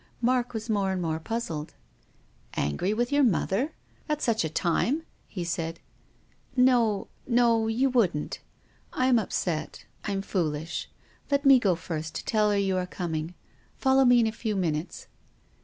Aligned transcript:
Mark 0.19 0.55
was 0.55 0.67
more 0.67 0.91
and 0.91 0.99
more 0.99 1.19
puzzled." 1.19 1.75
Angry 2.67 2.91
with 2.91 3.11
your 3.11 3.21
mother? 3.23 3.73
At 4.09 4.19
such 4.19 4.43
a 4.43 4.49
time!" 4.49 5.03
he 5.27 5.43
said." 5.43 5.79
No— 6.57 7.07
you 7.69 7.87
wouldn't. 7.91 8.39
I 8.91 9.05
am 9.05 9.19
upset. 9.19 9.85
I 10.03 10.11
am 10.13 10.23
fool 10.23 10.55
ish. 10.55 10.89
Let 11.29 11.45
mc 11.45 11.59
go 11.61 11.75
first 11.75 12.15
to 12.15 12.25
tell 12.25 12.49
her 12.49 12.57
you 12.57 12.77
arc 12.77 12.89
coming. 12.89 13.35
Follow 13.77 14.03
me 14.03 14.19
in 14.19 14.25
a 14.25 14.31
few 14.31 14.55
minutes." 14.55 15.05